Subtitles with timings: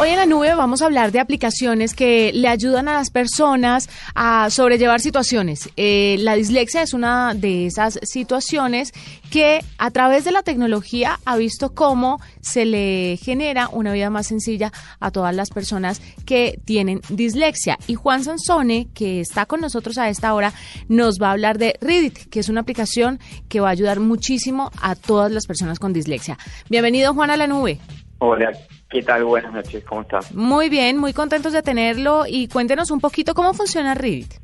[0.00, 3.88] Hoy en la nube vamos a hablar de aplicaciones que le ayudan a las personas
[4.16, 5.68] a sobrellevar situaciones.
[5.76, 8.92] Eh, la dislexia es una de esas situaciones
[9.30, 14.26] que a través de la tecnología ha visto cómo se le genera una vida más
[14.26, 17.78] sencilla a todas las personas que tienen dislexia.
[17.86, 20.52] Y Juan Sansone, que está con nosotros a esta hora,
[20.88, 24.72] nos va a hablar de Reddit, que es una aplicación que va a ayudar muchísimo
[24.82, 26.38] a todas las personas con dislexia.
[26.68, 27.78] Bienvenido Juan a la nube.
[28.18, 28.50] Hola,
[28.88, 29.24] ¿qué tal?
[29.24, 30.34] Buenas noches, ¿cómo estás?
[30.34, 34.36] Muy bien, muy contentos de tenerlo y cuéntenos un poquito cómo funciona Reddit.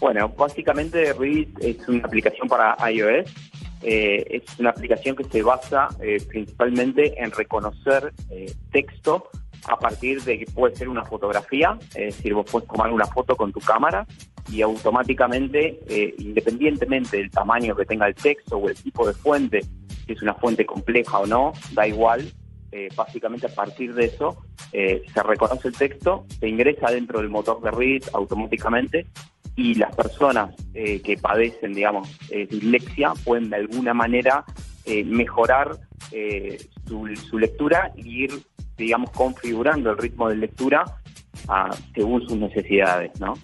[0.00, 3.30] Bueno, básicamente Reddit es una aplicación para iOS.
[3.82, 9.28] Eh, es una aplicación que se basa eh, principalmente en reconocer eh, texto
[9.68, 13.36] a partir de que puede ser una fotografía, es decir, vos puedes tomar una foto
[13.36, 14.06] con tu cámara
[14.50, 15.80] y automáticamente,
[16.16, 19.60] independientemente del tamaño que tenga el texto o el tipo de fuente,
[20.06, 22.32] si es una fuente compleja o no, da igual,
[22.70, 27.30] eh, básicamente a partir de eso eh, se reconoce el texto, se ingresa dentro del
[27.30, 29.06] motor de Reddit automáticamente
[29.56, 34.44] y las personas eh, que padecen, digamos, dislexia pueden de alguna manera
[35.04, 35.76] mejorar
[36.86, 38.30] su, lectura y ir,
[38.76, 40.84] digamos, configurando el ritmo de lectura
[41.94, 43.34] según sus necesidades, ¿no?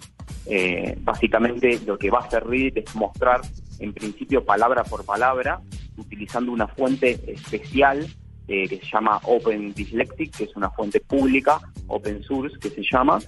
[0.99, 3.41] básicamente lo que va a hacer Reddit es mostrar
[3.79, 5.59] en principio palabra por palabra
[5.97, 8.07] utilizando una fuente especial
[8.47, 12.83] eh, que se llama Open Dyslexic, que es una fuente pública, open source que se
[12.83, 13.19] llama,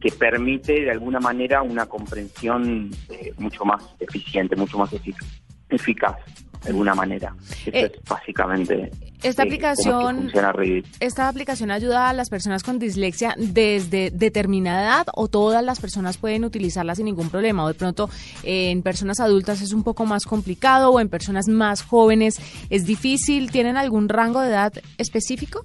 [0.00, 4.90] que permite de alguna manera una comprensión eh, mucho más eficiente, mucho más
[5.68, 6.16] eficaz
[6.62, 7.34] de alguna manera.
[7.66, 8.90] Eh, es básicamente
[9.22, 10.30] Esta eh, aplicación,
[11.00, 16.18] esta aplicación ayuda a las personas con dislexia desde determinada edad o todas las personas
[16.18, 18.08] pueden utilizarla sin ningún problema o de pronto
[18.42, 22.40] eh, en personas adultas es un poco más complicado o en personas más jóvenes
[22.70, 23.50] es difícil.
[23.50, 25.62] ¿Tienen algún rango de edad específico?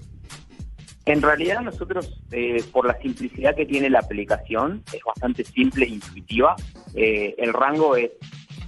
[1.06, 5.90] En realidad nosotros, eh, por la simplicidad que tiene la aplicación, es bastante simple e
[5.90, 6.56] intuitiva.
[6.94, 8.12] Eh, el rango es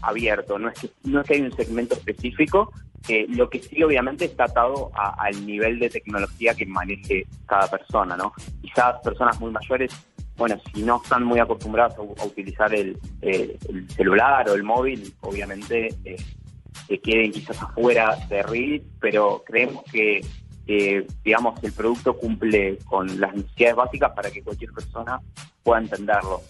[0.03, 2.71] abierto, no es que, no es que hay un segmento específico.
[3.09, 8.15] eh, lo que sí, obviamente, está atado al nivel de tecnología que maneje cada persona,
[8.15, 8.33] ¿no?
[8.61, 9.91] Quizás personas muy mayores,
[10.37, 15.13] bueno, si no están muy acostumbradas a, utilizar el, eh, el celular o el móvil,
[15.21, 16.15] obviamente eh,
[16.87, 20.21] que queden quizás afuera de Reddit, pero creemos que,
[20.65, 25.19] que, digamos, el producto cumple con las necesidades básicas para que cualquier persona
[25.61, 26.41] pueda entenderlo,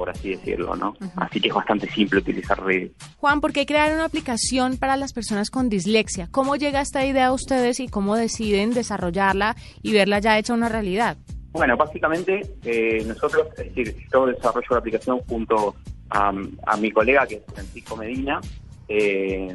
[0.00, 0.94] por así decirlo, ¿no?
[1.16, 2.94] Así que es bastante simple utilizar Reddit.
[3.18, 6.26] Juan, ¿por qué crear una aplicación para las personas con dislexia?
[6.30, 10.70] ¿Cómo llega esta idea a ustedes y cómo deciden desarrollarla y verla ya hecha una
[10.70, 11.18] realidad?
[11.52, 15.74] Bueno, básicamente eh, nosotros, es decir, yo desarrollo la aplicación junto
[16.08, 16.32] a,
[16.66, 18.40] a mi colega que es Francisco Medina.
[18.88, 19.54] Eh,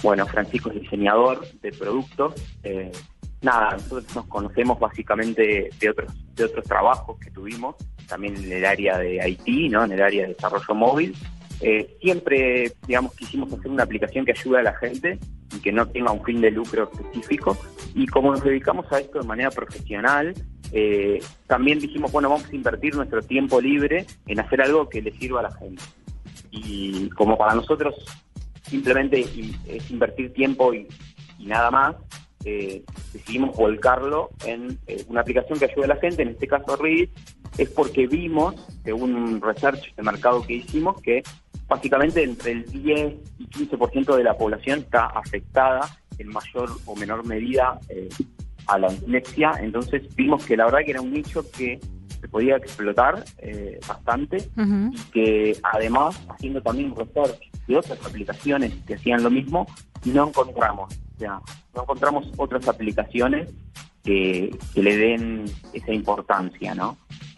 [0.00, 2.34] bueno, Francisco es diseñador de productos.
[2.62, 2.92] Eh,
[3.40, 7.76] nada, nosotros nos conocemos básicamente de otros de otros trabajos que tuvimos,
[8.08, 9.84] también en el área de IT, ¿no?
[9.84, 11.14] En el área de desarrollo móvil.
[11.60, 15.18] Eh, siempre, digamos, quisimos hacer una aplicación que ayude a la gente
[15.54, 17.56] y que no tenga un fin de lucro específico.
[17.94, 20.34] Y como nos dedicamos a esto de manera profesional,
[20.72, 25.12] eh, también dijimos, bueno, vamos a invertir nuestro tiempo libre en hacer algo que le
[25.12, 25.82] sirva a la gente.
[26.50, 27.94] Y como para nosotros
[28.62, 29.20] simplemente
[29.66, 30.88] es invertir tiempo y,
[31.38, 31.96] y nada más,
[32.44, 36.76] eh, decidimos volcarlo en eh, una aplicación que ayude a la gente, en este caso
[36.76, 37.10] Reddit,
[37.58, 41.22] es porque vimos, según un research de mercado que hicimos, que
[41.68, 45.80] básicamente entre el 10 y 15% de la población está afectada
[46.18, 48.08] en mayor o menor medida eh,
[48.66, 51.80] a la dislexia, entonces vimos que la verdad que era un nicho que
[52.20, 54.48] se podía explotar eh, bastante
[54.92, 59.66] y que además, haciendo también research de otras aplicaciones que hacían lo mismo,
[60.04, 61.40] no encontramos, sea,
[61.74, 63.52] no encontramos otras aplicaciones
[64.04, 66.96] que, le den esa importancia, ¿no?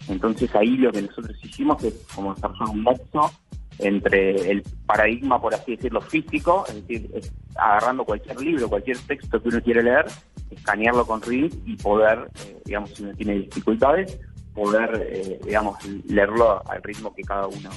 [0.09, 3.31] Entonces ahí lo que nosotros hicimos es como desarrollar un nexo
[3.79, 7.11] entre el paradigma, por así decirlo, físico, es decir,
[7.57, 10.07] agarrando cualquier libro, cualquier texto que uno quiere leer,
[10.51, 14.19] escanearlo con Reddit y poder, eh, digamos, si uno tiene dificultades,
[14.55, 17.71] poder, eh, digamos, leerlo al ritmo que cada uno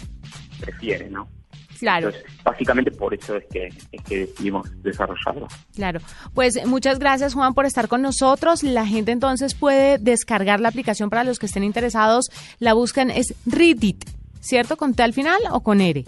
[0.59, 1.27] prefiere, ¿no?
[1.79, 2.09] Claro.
[2.09, 5.47] Entonces, básicamente por eso es que, es que decidimos desarrollarlo.
[5.75, 5.99] Claro.
[6.33, 8.63] Pues muchas gracias, Juan, por estar con nosotros.
[8.63, 12.29] La gente entonces puede descargar la aplicación para los que estén interesados.
[12.59, 14.05] La buscan, es Reddit,
[14.39, 14.77] ¿cierto?
[14.77, 16.03] ¿Con T al final o con R?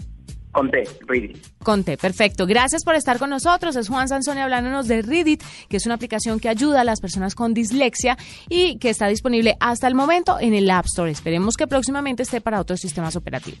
[0.52, 1.38] Con T, Reddit.
[1.62, 2.44] Con T, perfecto.
[2.44, 3.76] Gracias por estar con nosotros.
[3.76, 7.36] Es Juan Sansoni hablándonos de Reddit, que es una aplicación que ayuda a las personas
[7.36, 8.18] con dislexia
[8.48, 11.10] y que está disponible hasta el momento en el App Store.
[11.10, 13.60] Esperemos que próximamente esté para otros sistemas operativos.